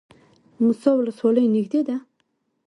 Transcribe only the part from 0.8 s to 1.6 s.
ولسوالۍ